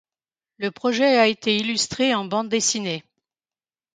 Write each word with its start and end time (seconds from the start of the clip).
Le 0.57 0.71
projet 0.71 1.19
a 1.19 1.27
été 1.27 1.55
illustré 1.57 2.15
en 2.15 2.25
bande-dessinée. 2.25 3.03